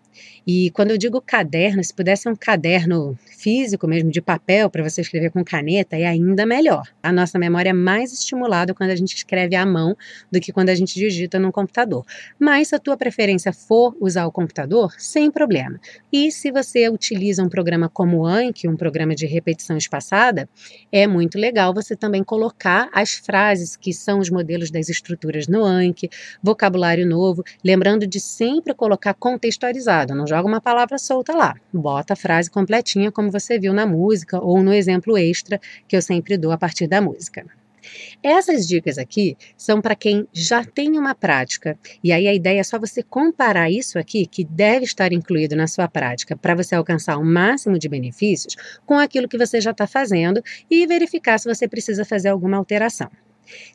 E 0.45 0.71
quando 0.71 0.91
eu 0.91 0.97
digo 0.97 1.21
caderno, 1.21 1.83
se 1.83 1.93
pudesse 1.93 2.23
ser 2.23 2.29
um 2.29 2.35
caderno 2.35 3.17
físico 3.37 3.87
mesmo, 3.87 4.11
de 4.11 4.21
papel, 4.21 4.69
para 4.69 4.83
você 4.83 5.01
escrever 5.01 5.31
com 5.31 5.43
caneta, 5.43 5.95
é 5.95 6.05
ainda 6.05 6.45
melhor. 6.45 6.87
A 7.01 7.11
nossa 7.11 7.37
memória 7.37 7.69
é 7.69 7.73
mais 7.73 8.11
estimulada 8.11 8.73
quando 8.73 8.89
a 8.89 8.95
gente 8.95 9.15
escreve 9.15 9.55
à 9.55 9.65
mão 9.65 9.95
do 10.31 10.39
que 10.39 10.51
quando 10.51 10.69
a 10.69 10.75
gente 10.75 10.93
digita 10.95 11.39
no 11.39 11.51
computador. 11.51 12.05
Mas 12.37 12.69
se 12.69 12.75
a 12.75 12.79
tua 12.79 12.97
preferência 12.97 13.53
for 13.53 13.95
usar 13.99 14.25
o 14.25 14.31
computador, 14.31 14.93
sem 14.97 15.31
problema. 15.31 15.79
E 16.11 16.31
se 16.31 16.51
você 16.51 16.89
utiliza 16.89 17.43
um 17.43 17.49
programa 17.49 17.89
como 17.89 18.19
o 18.19 18.25
Anki, 18.25 18.67
um 18.67 18.75
programa 18.75 19.15
de 19.15 19.25
repetição 19.25 19.77
espaçada, 19.77 20.49
é 20.91 21.07
muito 21.07 21.37
legal 21.37 21.73
você 21.73 21.95
também 21.95 22.23
colocar 22.23 22.89
as 22.93 23.13
frases 23.13 23.75
que 23.75 23.93
são 23.93 24.19
os 24.19 24.29
modelos 24.29 24.71
das 24.71 24.89
estruturas 24.89 25.47
no 25.47 25.63
Anki, 25.63 26.09
vocabulário 26.41 27.05
novo, 27.05 27.43
lembrando 27.63 28.07
de 28.07 28.19
sempre 28.19 28.73
colocar 28.73 29.13
contextualizado, 29.13 30.08
não 30.15 30.27
joga 30.27 30.47
uma 30.47 30.61
palavra 30.61 30.97
solta 30.97 31.35
lá, 31.35 31.55
bota 31.73 32.13
a 32.13 32.15
frase 32.15 32.49
completinha 32.49 33.11
como 33.11 33.31
você 33.31 33.59
viu 33.59 33.73
na 33.73 33.85
música 33.85 34.39
ou 34.39 34.61
no 34.61 34.73
exemplo 34.73 35.17
extra 35.17 35.59
que 35.87 35.95
eu 35.95 36.01
sempre 36.01 36.37
dou 36.37 36.51
a 36.51 36.57
partir 36.57 36.87
da 36.87 37.01
música. 37.01 37.45
Essas 38.21 38.67
dicas 38.67 38.97
aqui 38.97 39.37
são 39.57 39.81
para 39.81 39.95
quem 39.95 40.27
já 40.33 40.63
tem 40.63 40.97
uma 40.97 41.15
prática, 41.15 41.77
e 42.03 42.11
aí 42.11 42.27
a 42.27 42.33
ideia 42.33 42.59
é 42.59 42.63
só 42.63 42.77
você 42.77 43.01
comparar 43.01 43.69
isso 43.69 43.97
aqui, 43.97 44.25
que 44.25 44.43
deve 44.43 44.85
estar 44.85 45.13
incluído 45.13 45.55
na 45.55 45.67
sua 45.67 45.87
prática, 45.87 46.35
para 46.35 46.55
você 46.55 46.75
alcançar 46.75 47.17
o 47.17 47.25
máximo 47.25 47.79
de 47.79 47.89
benefícios, 47.89 48.55
com 48.85 48.95
aquilo 48.95 49.27
que 49.27 49.37
você 49.37 49.61
já 49.61 49.71
está 49.71 49.87
fazendo 49.87 50.43
e 50.69 50.85
verificar 50.85 51.39
se 51.39 51.47
você 51.47 51.67
precisa 51.67 52.03
fazer 52.05 52.29
alguma 52.29 52.57
alteração. 52.57 53.09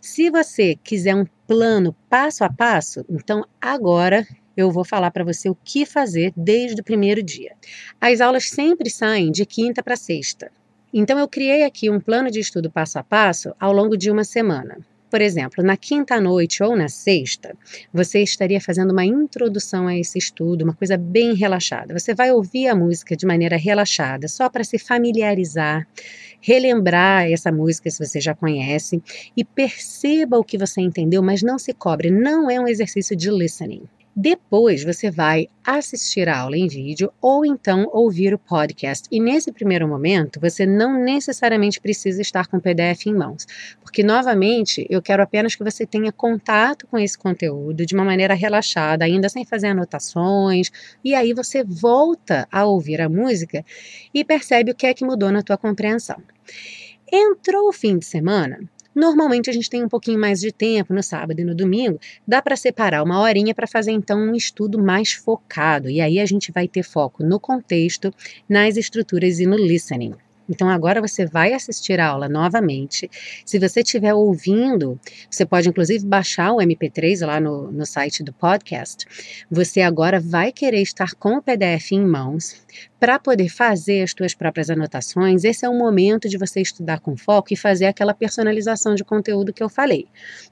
Se 0.00 0.30
você 0.30 0.76
quiser 0.76 1.16
um 1.16 1.26
plano 1.46 1.96
passo 2.08 2.44
a 2.44 2.50
passo, 2.50 3.04
então 3.08 3.44
agora 3.60 4.24
eu 4.56 4.70
vou 4.70 4.84
falar 4.84 5.10
para 5.10 5.24
você 5.24 5.48
o 5.48 5.56
que 5.64 5.84
fazer 5.84 6.32
desde 6.36 6.80
o 6.80 6.84
primeiro 6.84 7.22
dia. 7.22 7.52
As 8.00 8.20
aulas 8.20 8.48
sempre 8.50 8.90
saem 8.90 9.30
de 9.30 9.44
quinta 9.44 9.82
para 9.82 9.96
sexta. 9.96 10.50
Então, 10.92 11.18
eu 11.18 11.26
criei 11.26 11.64
aqui 11.64 11.90
um 11.90 11.98
plano 11.98 12.30
de 12.30 12.38
estudo 12.38 12.70
passo 12.70 12.98
a 12.98 13.02
passo 13.02 13.52
ao 13.58 13.72
longo 13.72 13.96
de 13.96 14.10
uma 14.10 14.22
semana. 14.22 14.78
Por 15.14 15.20
exemplo, 15.20 15.62
na 15.62 15.76
quinta 15.76 16.20
noite 16.20 16.60
ou 16.60 16.74
na 16.76 16.88
sexta, 16.88 17.56
você 17.92 18.20
estaria 18.20 18.60
fazendo 18.60 18.90
uma 18.90 19.04
introdução 19.04 19.86
a 19.86 19.96
esse 19.96 20.18
estudo, 20.18 20.62
uma 20.62 20.74
coisa 20.74 20.96
bem 20.96 21.34
relaxada. 21.34 21.96
Você 21.96 22.12
vai 22.12 22.32
ouvir 22.32 22.66
a 22.66 22.74
música 22.74 23.16
de 23.16 23.24
maneira 23.24 23.56
relaxada, 23.56 24.26
só 24.26 24.48
para 24.48 24.64
se 24.64 24.76
familiarizar, 24.76 25.86
relembrar 26.40 27.30
essa 27.30 27.52
música 27.52 27.88
se 27.90 28.04
você 28.04 28.20
já 28.20 28.34
conhece 28.34 29.00
e 29.36 29.44
perceba 29.44 30.36
o 30.36 30.42
que 30.42 30.58
você 30.58 30.80
entendeu, 30.80 31.22
mas 31.22 31.42
não 31.42 31.60
se 31.60 31.72
cobre. 31.72 32.10
Não 32.10 32.50
é 32.50 32.58
um 32.58 32.66
exercício 32.66 33.14
de 33.14 33.30
listening. 33.30 33.84
Depois 34.16 34.84
você 34.84 35.10
vai 35.10 35.48
assistir 35.64 36.28
a 36.28 36.38
aula 36.38 36.56
em 36.56 36.68
vídeo 36.68 37.12
ou 37.20 37.44
então 37.44 37.90
ouvir 37.92 38.32
o 38.32 38.38
podcast. 38.38 39.08
E 39.10 39.18
nesse 39.18 39.50
primeiro 39.50 39.88
momento, 39.88 40.38
você 40.38 40.64
não 40.64 41.02
necessariamente 41.02 41.80
precisa 41.80 42.22
estar 42.22 42.46
com 42.46 42.58
o 42.58 42.60
PDF 42.60 43.06
em 43.06 43.14
mãos, 43.14 43.44
porque 43.80 44.04
novamente 44.04 44.86
eu 44.88 45.02
quero 45.02 45.20
apenas 45.20 45.56
que 45.56 45.64
você 45.64 45.84
tenha 45.84 46.12
contato 46.12 46.86
com 46.86 46.96
esse 46.96 47.18
conteúdo 47.18 47.84
de 47.84 47.94
uma 47.94 48.04
maneira 48.04 48.34
relaxada, 48.34 49.04
ainda 49.04 49.28
sem 49.28 49.44
fazer 49.44 49.68
anotações, 49.68 50.70
e 51.02 51.12
aí 51.12 51.32
você 51.32 51.64
volta 51.64 52.46
a 52.52 52.64
ouvir 52.64 53.00
a 53.00 53.08
música 53.08 53.64
e 54.12 54.24
percebe 54.24 54.70
o 54.70 54.76
que 54.76 54.86
é 54.86 54.94
que 54.94 55.04
mudou 55.04 55.32
na 55.32 55.42
tua 55.42 55.56
compreensão. 55.56 56.22
Entrou 57.12 57.68
o 57.68 57.72
fim 57.72 57.98
de 57.98 58.04
semana, 58.04 58.60
Normalmente 58.94 59.50
a 59.50 59.52
gente 59.52 59.68
tem 59.68 59.84
um 59.84 59.88
pouquinho 59.88 60.18
mais 60.18 60.40
de 60.40 60.52
tempo 60.52 60.94
no 60.94 61.02
sábado 61.02 61.40
e 61.40 61.44
no 61.44 61.54
domingo, 61.54 61.98
dá 62.26 62.40
para 62.40 62.56
separar 62.56 63.02
uma 63.02 63.20
horinha 63.20 63.54
para 63.54 63.66
fazer 63.66 63.92
então 63.92 64.18
um 64.18 64.34
estudo 64.34 64.82
mais 64.82 65.12
focado. 65.12 65.90
E 65.90 66.00
aí 66.00 66.20
a 66.20 66.26
gente 66.26 66.52
vai 66.52 66.68
ter 66.68 66.82
foco 66.82 67.24
no 67.24 67.40
contexto, 67.40 68.12
nas 68.48 68.76
estruturas 68.76 69.40
e 69.40 69.46
no 69.46 69.56
listening. 69.56 70.14
Então 70.48 70.68
agora 70.68 71.00
você 71.00 71.24
vai 71.26 71.52
assistir 71.52 71.98
a 71.98 72.08
aula 72.08 72.28
novamente. 72.28 73.10
Se 73.44 73.58
você 73.58 73.80
estiver 73.80 74.14
ouvindo, 74.14 74.98
você 75.30 75.46
pode 75.46 75.68
inclusive 75.68 76.04
baixar 76.04 76.52
o 76.52 76.58
MP3 76.58 77.26
lá 77.26 77.40
no, 77.40 77.70
no 77.72 77.86
site 77.86 78.22
do 78.22 78.32
podcast. 78.32 79.06
Você 79.50 79.80
agora 79.80 80.20
vai 80.20 80.52
querer 80.52 80.82
estar 80.82 81.14
com 81.14 81.36
o 81.36 81.42
PDF 81.42 81.92
em 81.92 82.04
mãos 82.04 82.62
para 83.00 83.18
poder 83.18 83.48
fazer 83.48 84.02
as 84.02 84.12
suas 84.16 84.34
próprias 84.34 84.70
anotações. 84.70 85.44
Esse 85.44 85.64
é 85.64 85.68
o 85.68 85.78
momento 85.78 86.28
de 86.28 86.38
você 86.38 86.60
estudar 86.60 87.00
com 87.00 87.16
foco 87.16 87.52
e 87.52 87.56
fazer 87.56 87.86
aquela 87.86 88.14
personalização 88.14 88.94
de 88.94 89.04
conteúdo 89.04 89.52
que 89.52 89.62
eu 89.62 89.68
falei. 89.68 90.06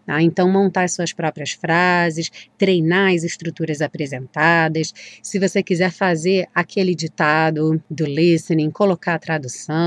Tá? 0.07 0.21
Então 0.23 0.51
montar 0.51 0.85
as 0.85 0.95
suas 0.95 1.13
próprias 1.13 1.53
frases, 1.53 2.31
treinar 2.59 3.13
as 3.15 3.25
estruturas 3.25 3.81
apresentadas. 3.81 4.93
Se 5.23 5.39
você 5.39 5.63
quiser 5.63 5.91
fazer 5.91 6.47
aquele 6.55 6.95
ditado 6.95 7.83
do 7.91 8.05
listening, 8.05 8.71
colocar 8.71 9.15
a 9.15 9.19
tradução 9.19 9.82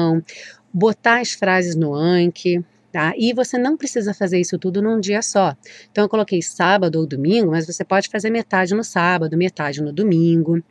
botar 0.74 1.22
as 1.22 1.32
frases 1.32 1.76
no 1.76 1.94
Anki, 1.94 2.64
Tá? 2.96 3.14
E 3.18 3.34
você 3.34 3.58
não 3.58 3.76
precisa 3.76 4.14
fazer 4.14 4.40
isso 4.40 4.58
tudo 4.58 4.82
num 4.82 5.02
dia 5.02 5.22
só. 5.22 5.54
Então 5.92 6.06
eu 6.06 6.10
coloquei 6.10 6.42
sábado 6.42 6.98
ou 6.98 7.06
domingo, 7.06 7.52
mas 7.52 7.68
você 7.68 7.84
pode 7.84 8.08
fazer 8.08 8.30
metade 8.30 8.74
no 8.74 8.86
sábado, 8.86 9.36
metade 9.36 9.82
no 9.82 9.92
domingo. 9.92 10.64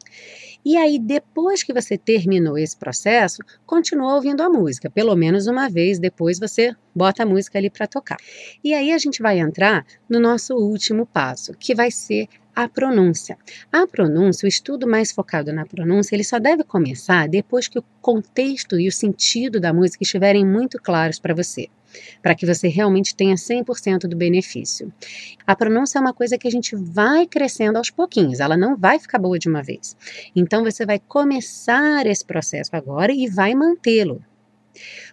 E 0.64 0.78
aí, 0.78 0.98
depois 0.98 1.62
que 1.62 1.74
você 1.74 1.98
terminou 1.98 2.56
esse 2.56 2.74
processo, 2.74 3.42
continua 3.66 4.14
ouvindo 4.14 4.42
a 4.42 4.48
música. 4.48 4.88
Pelo 4.88 5.14
menos 5.14 5.46
uma 5.46 5.68
vez 5.68 5.98
depois 5.98 6.38
você 6.38 6.74
bota 6.94 7.24
a 7.24 7.26
música 7.26 7.58
ali 7.58 7.68
para 7.68 7.86
tocar. 7.86 8.16
E 8.64 8.72
aí 8.72 8.90
a 8.90 8.96
gente 8.96 9.20
vai 9.20 9.38
entrar 9.38 9.84
no 10.08 10.18
nosso 10.18 10.54
último 10.54 11.04
passo, 11.04 11.52
que 11.52 11.74
vai 11.74 11.90
ser 11.90 12.26
a 12.54 12.68
pronúncia. 12.68 13.36
A 13.72 13.86
pronúncia, 13.86 14.46
o 14.46 14.48
estudo 14.48 14.86
mais 14.86 15.10
focado 15.10 15.52
na 15.52 15.66
pronúncia, 15.66 16.14
ele 16.14 16.24
só 16.24 16.38
deve 16.38 16.62
começar 16.62 17.28
depois 17.28 17.66
que 17.66 17.78
o 17.78 17.84
contexto 18.00 18.78
e 18.78 18.86
o 18.86 18.92
sentido 18.92 19.58
da 19.58 19.72
música 19.72 20.04
estiverem 20.04 20.46
muito 20.46 20.78
claros 20.80 21.18
para 21.18 21.34
você, 21.34 21.68
para 22.22 22.34
que 22.34 22.46
você 22.46 22.68
realmente 22.68 23.14
tenha 23.14 23.34
100% 23.34 24.06
do 24.06 24.16
benefício. 24.16 24.92
A 25.46 25.56
pronúncia 25.56 25.98
é 25.98 26.00
uma 26.00 26.14
coisa 26.14 26.38
que 26.38 26.46
a 26.46 26.50
gente 26.50 26.76
vai 26.76 27.26
crescendo 27.26 27.76
aos 27.76 27.90
pouquinhos, 27.90 28.40
ela 28.40 28.56
não 28.56 28.76
vai 28.76 28.98
ficar 28.98 29.18
boa 29.18 29.38
de 29.38 29.48
uma 29.48 29.62
vez. 29.62 29.96
Então 30.34 30.62
você 30.62 30.86
vai 30.86 31.00
começar 31.00 32.06
esse 32.06 32.24
processo 32.24 32.70
agora 32.74 33.12
e 33.12 33.28
vai 33.28 33.54
mantê-lo. 33.54 34.22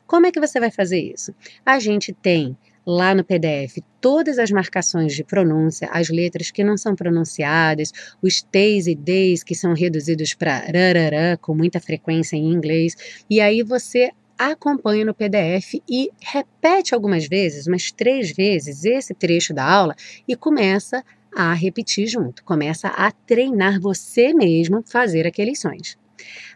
Como 0.06 0.26
é 0.26 0.32
que 0.32 0.40
você 0.40 0.60
vai 0.60 0.72
fazer 0.72 1.00
isso? 1.00 1.34
A 1.66 1.80
gente 1.80 2.12
tem 2.12 2.58
lá 2.86 3.14
no 3.14 3.24
PDF 3.24 3.78
todas 4.00 4.40
as 4.40 4.50
marcações 4.50 5.14
de 5.14 5.24
pronúncia, 5.24 5.88
as 5.92 6.10
letras 6.10 6.50
que 6.50 6.64
não 6.64 6.76
são 6.76 6.96
pronunciadas, 6.96 7.92
os 8.22 8.42
T's 8.42 8.88
e 8.88 8.96
D's 8.96 9.44
que 9.44 9.54
são 9.54 9.74
reduzidos 9.74 10.34
para 10.34 10.58
rarará 10.58 11.38
com 11.38 11.54
muita 11.54 11.80
frequência 11.80 12.36
em 12.36 12.52
inglês, 12.52 12.96
e 13.30 13.40
aí 13.40 13.62
você 13.62 14.10
acompanha 14.38 15.06
no 15.06 15.14
PDF 15.14 15.76
e 15.88 16.10
repete 16.20 16.96
algumas 16.96 17.28
vezes, 17.28 17.68
umas 17.68 17.92
três 17.92 18.32
vezes, 18.32 18.84
esse 18.84 19.14
trecho 19.14 19.54
da 19.54 19.64
aula 19.64 19.96
e 20.28 20.36
começa 20.36 21.04
a 21.36 21.54
repetir 21.54 22.08
junto, 22.08 22.44
começa 22.44 22.88
a 22.88 23.12
treinar 23.12 23.80
você 23.80 24.34
mesmo 24.34 24.84
fazer 24.86 25.28
aqueles 25.28 25.60
sons. 25.60 25.98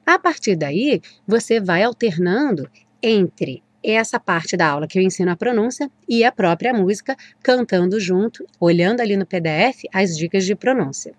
A 0.05 0.17
partir 0.19 0.55
daí, 0.55 1.01
você 1.27 1.59
vai 1.59 1.83
alternando 1.83 2.69
entre 3.01 3.63
essa 3.93 4.19
parte 4.19 4.57
da 4.57 4.67
aula 4.67 4.87
que 4.87 4.97
eu 4.97 5.03
ensino 5.03 5.31
a 5.31 5.35
pronúncia 5.35 5.89
e 6.07 6.23
a 6.23 6.31
própria 6.31 6.73
música 6.73 7.15
cantando 7.43 7.99
junto, 7.99 8.45
olhando 8.59 9.01
ali 9.01 9.15
no 9.15 9.25
PDF 9.25 9.83
as 9.93 10.17
dicas 10.17 10.45
de 10.45 10.55
pronúncia. 10.55 11.13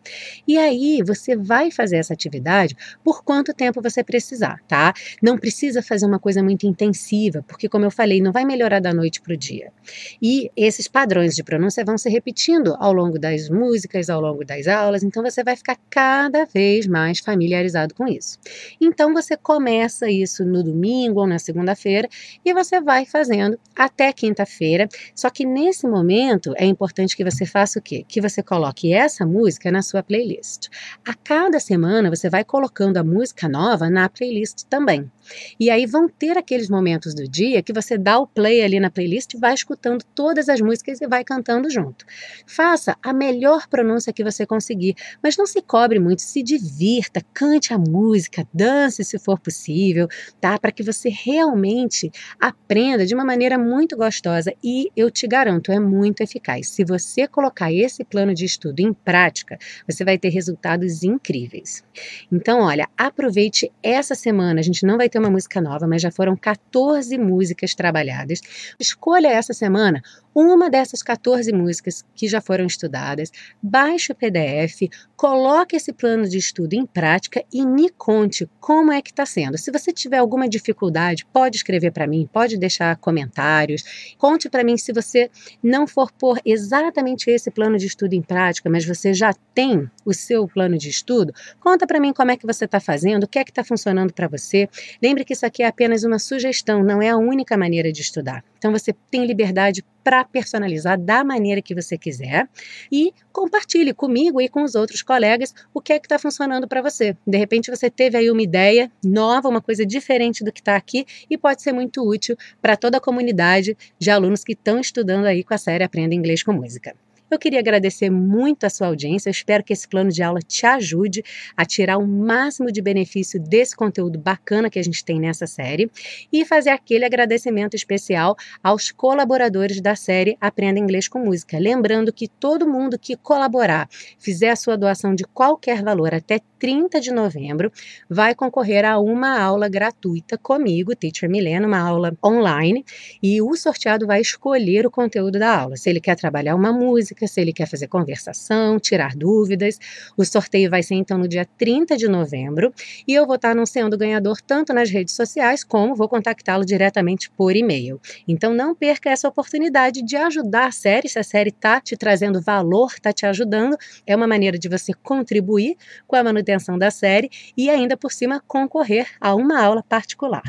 E 0.47 0.59
aí 0.59 1.03
você 1.07 1.37
vai 1.37 1.71
fazer 1.71 1.97
essa 1.97 2.13
atividade 2.13 2.77
por 3.05 3.23
quanto 3.23 3.55
tempo 3.55 3.81
você 3.81 4.03
precisar, 4.03 4.61
tá? 4.67 4.93
Não 5.23 5.39
precisa 5.39 5.83
fazer 5.83 6.07
uma 6.07 6.19
coisa 6.19 6.43
muito 6.43 6.67
intensiva, 6.67 7.45
porque 7.47 7.69
como 7.69 7.85
eu 7.85 7.91
falei, 7.91 8.21
não 8.21 8.33
vai 8.33 8.45
melhorar 8.45 8.81
da 8.81 8.93
noite 8.93 9.21
para 9.21 9.35
o 9.35 9.37
dia. 9.37 9.73
E 10.21 10.51
esses 10.57 10.89
padrões 10.89 11.35
de 11.35 11.45
pronúncia 11.45 11.85
vão 11.85 11.97
se 11.97 12.09
repetindo 12.09 12.77
ao 12.79 12.93
longo 12.93 13.19
das 13.19 13.49
músicas, 13.49 14.11
ao 14.11 14.21
longo 14.21 14.45
das 14.45 14.67
aulas, 14.67 15.03
então 15.03 15.23
você 15.23 15.45
vai 15.45 15.57
ficar 15.57 15.77
cada 15.89 16.45
vez 16.45 16.87
mais 16.87 17.21
familiarizado 17.21 17.95
com 17.95 18.09
isso. 18.09 18.39
Então 18.81 19.13
você 19.13 19.37
começa 19.37 20.11
isso 20.11 20.45
no 20.45 20.63
domingo 20.63 21.21
ou 21.21 21.27
na 21.27 21.39
segunda-feira 21.39 22.09
e 22.45 22.56
você 22.57 22.81
vai 22.81 23.05
fazendo 23.05 23.59
até 23.75 24.13
quinta-feira. 24.13 24.89
Só 25.15 25.29
que 25.29 25.45
nesse 25.45 25.87
momento 25.87 26.55
é 26.57 26.65
importante 26.65 27.17
que 27.17 27.25
você 27.25 27.45
faça 27.45 27.79
o 27.79 27.83
quê? 27.83 28.05
Que 28.09 28.21
você 28.21 28.43
coloque 28.43 28.93
essa 28.93 29.27
música 29.27 29.71
na 29.71 29.83
sua 29.83 30.03
playlist. 30.03 30.69
A 31.07 31.15
cada 31.15 31.61
semana 31.61 32.09
você 32.09 32.31
vai 32.31 32.45
colocando 32.45 32.97
a 32.97 33.05
música 33.05 33.49
nova 33.49 33.91
na 33.91 34.09
playlist 34.09 34.65
também. 34.69 35.11
E 35.59 35.71
aí 35.71 35.87
vão 35.87 36.09
ter 36.09 36.37
aqueles 36.37 36.69
momentos 36.69 37.15
do 37.15 37.29
dia 37.29 37.63
que 37.63 37.73
você 37.73 37.97
dá 37.99 38.19
o 38.19 38.27
play 38.27 38.63
ali 38.63 38.81
na 38.81 38.91
playlist 38.91 39.35
e 39.35 39.39
vai 39.39 39.55
escutando 39.55 40.05
todas 40.15 40.49
as 40.49 40.61
músicas 40.61 41.01
e 41.01 41.07
vai 41.07 41.25
cantando 41.25 41.71
junto. 41.71 42.05
Faça 42.47 42.97
a 43.03 43.13
melhor 43.13 43.69
pronúncia 43.69 44.13
que 44.13 44.25
você 44.25 44.47
conseguir, 44.47 44.95
mas 45.23 45.37
não 45.37 45.47
se 45.47 45.61
cobre 45.63 45.99
muito, 45.99 46.23
se 46.23 46.43
divirta, 46.43 47.21
cante 47.33 47.73
a 47.73 47.79
música, 47.79 48.47
dance 48.53 49.05
se 49.05 49.19
for 49.19 49.39
possível, 49.39 50.09
tá? 50.41 50.59
Para 50.59 50.73
que 50.73 50.83
você 50.83 51.09
realmente 51.09 52.11
aprenda 52.41 53.07
de 53.07 53.15
uma 53.15 53.25
maneira 53.25 53.59
muito 53.59 53.97
gostosa 53.97 54.53
e 54.63 54.91
eu 54.97 55.11
te 55.11 55.27
garanto, 55.27 55.73
é 55.73 55.81
muito 55.81 56.23
eficaz. 56.23 56.69
Se 56.69 56.85
você 56.85 57.27
colocar 57.27 57.73
esse 57.73 58.05
plano 58.05 58.35
de 58.35 58.45
estudo 58.45 58.81
em 58.81 58.93
prática, 58.93 59.59
você 59.87 60.05
vai 60.05 60.19
ter 60.19 60.29
resultados 60.29 61.03
incríveis. 61.03 61.85
Então, 62.31 62.61
olha, 62.61 62.89
aproveite 62.97 63.71
essa 63.83 64.15
semana, 64.15 64.61
a 64.61 64.63
gente 64.63 64.85
não 64.85 64.97
vai 64.97 65.09
ter 65.09 65.16
uma 65.19 65.31
música 65.31 65.61
nova, 65.61 65.87
mas 65.87 66.03
já 66.03 66.11
foram 66.11 66.37
14 66.37 67.17
músicas 67.19 67.75
trabalhadas. 67.75 68.41
Escolha 68.79 69.29
essa 69.29 69.53
semana 69.53 70.03
uma 70.37 70.69
dessas 70.69 71.03
14 71.03 71.51
músicas 71.51 72.05
que 72.15 72.29
já 72.29 72.43
foram 72.43 72.67
estudadas, 72.67 73.33
baixe 73.63 74.13
o 74.13 74.15
PDF, 74.15 74.83
coloque 75.17 75.75
esse 75.75 75.95
plano 75.95 76.29
de 76.29 76.37
estudo 76.37 76.75
em 76.75 76.85
prática 76.85 77.43
e 77.51 77.65
me 77.65 77.89
conte 77.89 78.47
como 78.61 78.93
é 78.93 79.01
que 79.01 79.11
está 79.11 79.25
sendo. 79.25 79.57
Se 79.57 79.73
você 79.73 79.95
tiver 79.95 80.19
alguma 80.19 80.47
dificuldade, 80.47 81.25
pode 81.33 81.57
escrever 81.57 81.91
para 81.91 82.07
mim, 82.07 82.29
pode 82.31 82.59
deixar 82.59 82.95
comentários. 82.97 84.15
Conte 84.19 84.51
para 84.51 84.63
mim 84.63 84.77
se 84.77 84.93
você 84.93 85.31
não 85.63 85.87
for 85.87 86.13
pôr 86.13 86.39
exatamente 86.45 87.31
esse 87.31 87.51
plano 87.51 87.79
de 87.79 87.87
estudo 87.87 88.13
em 88.13 88.21
prática, 88.21 88.69
mas 88.69 88.85
você 88.85 89.15
já 89.15 89.33
tem 89.55 89.91
o 90.05 90.13
seu 90.13 90.47
plano 90.47 90.77
de 90.77 90.91
estudo. 90.91 91.33
Conta 91.59 91.87
para 91.87 91.99
mim 91.99 92.13
como 92.13 92.31
é 92.31 92.37
que 92.37 92.47
você 92.47 92.67
está 92.67 92.79
fazendo, 92.79 93.25
o 93.25 93.29
que 93.29 93.39
é 93.39 93.45
que 93.45 93.51
está 93.51 93.65
funcionando 93.65 94.13
para 94.13 94.29
você. 94.29 94.69
Lembre 95.03 95.25
que 95.25 95.33
isso 95.33 95.47
aqui 95.47 95.63
é 95.63 95.67
apenas 95.67 96.05
uma 96.05 96.19
sugestão, 96.19 96.85
não 96.85 97.01
é 97.01 97.09
a 97.09 97.17
única 97.17 97.57
maneira 97.57 97.91
de 97.91 98.03
estudar. 98.03 98.45
Então 98.67 98.77
você 98.77 98.93
tem 99.13 99.25
liberdade 99.25 99.85
para 100.03 100.25
personalizar 100.25 101.01
da 101.01 101.23
maneira 101.23 101.63
que 101.63 101.73
você 101.73 101.97
quiser 101.97 102.49
e 102.91 103.15
compartilhe 103.33 103.95
comigo 103.95 104.41
e 104.41 104.49
com 104.49 104.65
os 104.65 104.75
outros 104.75 105.03
colegas 105.03 105.55
o 105.73 105.81
que 105.81 105.93
é 105.93 106.01
que 106.01 106.07
está 106.07 106.19
funcionando 106.19 106.67
para 106.67 106.83
você. 106.83 107.17
De 107.25 107.39
repente 107.39 107.71
você 107.71 107.89
teve 107.89 108.19
aí 108.19 108.29
uma 108.29 108.43
ideia 108.43 108.91
nova, 109.05 109.49
uma 109.49 109.63
coisa 109.63 109.87
diferente 109.87 110.43
do 110.43 110.51
que 110.51 110.59
está 110.59 110.75
aqui 110.75 111.07
e 111.31 111.39
pode 111.39 111.63
ser 111.63 111.73
muito 111.73 112.03
útil 112.03 112.37
para 112.61 112.77
toda 112.77 112.99
a 112.99 113.01
comunidade 113.01 113.77
de 114.01 114.11
alunos 114.11 114.43
que 114.43 114.55
estão 114.55 114.81
estudando 114.81 115.27
aí 115.27 115.45
com 115.45 115.55
a 115.55 115.59
série 115.59 115.85
Aprenda 115.85 116.13
Inglês 116.13 116.43
com 116.43 116.53
Música. 116.53 117.06
Eu 117.31 117.39
queria 117.39 117.59
agradecer 117.59 118.09
muito 118.09 118.65
a 118.65 118.71
sua 118.71 118.87
audiência. 118.87 119.29
Eu 119.29 119.33
espero 119.33 119.65
que 119.65 119.73
esse 119.73 119.89
plano 119.89 120.11
de 120.11 120.23
aula 120.23 120.41
te 120.41 120.65
ajude 120.65 121.25
a 121.57 121.65
tirar 121.65 121.99
o 121.99 122.07
máximo 122.07 122.71
de 122.71 122.81
benefício 122.81 123.41
desse 123.41 123.75
conteúdo 123.75 124.19
bacana 124.19 124.71
que 124.71 124.79
a 124.79 124.83
gente 124.83 125.05
tem 125.05 125.19
nessa 125.19 125.47
série 125.47 125.91
e 126.33 126.45
fazer 126.45 126.71
aquele 126.71 127.05
agradecimento 127.05 127.75
especial 127.75 128.37
aos 128.63 128.93
colaboradores 128.93 129.81
da 129.81 129.97
série 129.97 130.37
Aprenda 130.41 130.79
Inglês 130.79 131.09
com 131.09 131.19
Música. 131.19 131.59
Lembrando 131.59 132.13
que 132.13 132.29
todo 132.29 132.69
mundo 132.69 132.99
que 132.99 133.17
colaborar, 133.17 133.89
fizer 134.19 134.51
a 134.51 134.57
sua 134.57 134.77
doação 134.77 135.15
de 135.15 135.25
qualquer 135.25 135.83
valor 135.83 136.15
até 136.15 136.41
30 136.59 137.01
de 137.01 137.11
novembro, 137.11 137.71
vai 138.09 138.35
concorrer 138.35 138.85
a 138.85 138.99
uma 138.99 139.41
aula 139.41 139.69
gratuita 139.69 140.39
comigo, 140.39 140.95
Teacher 140.95 141.29
Milena, 141.29 141.67
uma 141.67 141.79
aula 141.79 142.17
online, 142.25 142.85
e 143.23 143.41
o 143.43 143.55
sorteado 143.57 144.07
vai 144.07 144.21
escolher 144.21 144.87
o 144.87 144.91
conteúdo 144.91 145.39
da 145.39 145.61
aula. 145.61 145.77
Se 145.77 145.91
ele 145.91 146.01
quer 146.01 146.17
trabalhar 146.17 146.55
uma 146.55 146.73
música, 146.73 147.27
se 147.27 147.41
ele 147.41 147.53
quer 147.53 147.67
fazer 147.67 147.89
conversação, 147.89 148.79
tirar 148.79 149.15
dúvidas. 149.15 149.79
O 150.17 150.25
sorteio 150.25 150.71
vai 150.71 150.83
ser 150.83 150.95
então 150.95 151.19
no 151.19 151.29
dia 151.29 151.47
30 151.59 151.97
de 151.97 152.09
novembro 152.09 152.73
e 153.07 153.15
eu 153.15 153.27
vou 153.27 153.37
estar 153.37 153.51
anunciando 153.51 153.97
o 153.97 153.99
ganhador 153.99 154.41
tanto 154.41 154.73
nas 154.73 154.91
redes 154.91 155.15
sociais 155.15 155.63
como 155.63 155.95
vou 155.95 156.09
contactá-lo 156.09 156.65
diretamente 156.65 157.31
por 157.31 157.55
e-mail. 157.55 158.01
Então 158.27 158.53
não 158.55 158.75
perca 158.75 159.11
essa 159.11 159.29
oportunidade 159.29 160.03
de 160.03 160.17
ajudar 160.17 160.67
a 160.67 160.73
série, 160.73 161.09
se 161.09 161.19
a 161.19 161.23
série 161.23 161.51
está 161.51 161.81
te 161.81 161.97
trazendo 161.97 162.41
valor, 162.41 162.93
está 162.93 163.13
te 163.13 163.27
ajudando, 163.27 163.77
é 164.07 164.17
uma 164.17 164.27
maneira 164.27 164.59
de 164.59 164.69
você 164.69 164.93
contribuir 164.93 165.77
com 166.07 166.17
a 166.17 166.25
manutenção 166.25 166.46
da 166.79 166.91
série 166.91 167.31
e 167.57 167.69
ainda 167.69 167.97
por 167.97 168.13
cima 168.13 168.43
concorrer 168.47 169.09
a 169.21 169.35
uma 169.35 169.61
aula 169.61 169.83
particular. 169.83 170.43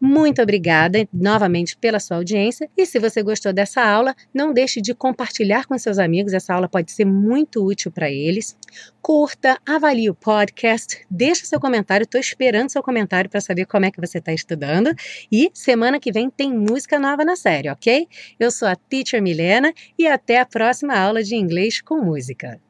Muito 0.00 0.40
obrigada 0.40 1.08
novamente 1.12 1.76
pela 1.76 1.98
sua 1.98 2.18
audiência 2.18 2.70
e 2.76 2.86
se 2.86 3.00
você 3.00 3.20
gostou 3.20 3.52
dessa 3.52 3.82
aula, 3.82 4.14
não 4.32 4.52
deixe 4.52 4.80
de 4.80 4.94
compartilhar 4.94 5.66
com 5.66 5.76
seus 5.76 5.98
amigos, 5.98 6.32
essa 6.32 6.54
aula 6.54 6.68
pode 6.68 6.92
ser 6.92 7.04
muito 7.04 7.64
útil 7.64 7.90
para 7.90 8.08
eles. 8.08 8.56
Curta, 9.02 9.58
avalie 9.66 10.08
o 10.08 10.14
podcast, 10.14 11.04
deixe 11.10 11.46
seu 11.46 11.58
comentário, 11.58 12.04
estou 12.04 12.20
esperando 12.20 12.70
seu 12.70 12.82
comentário 12.82 13.28
para 13.28 13.40
saber 13.40 13.66
como 13.66 13.86
é 13.86 13.90
que 13.90 14.00
você 14.00 14.18
está 14.18 14.32
estudando 14.32 14.94
e 15.32 15.50
semana 15.52 15.98
que 15.98 16.12
vem 16.12 16.30
tem 16.30 16.52
música 16.52 16.98
nova 16.98 17.24
na 17.24 17.34
série, 17.34 17.68
ok? 17.68 18.06
Eu 18.38 18.52
sou 18.52 18.68
a 18.68 18.76
Teacher 18.76 19.20
Milena 19.20 19.72
e 19.98 20.06
até 20.06 20.38
a 20.38 20.46
próxima 20.46 20.96
aula 20.96 21.24
de 21.24 21.34
inglês 21.34 21.80
com 21.80 22.00
música. 22.00 22.60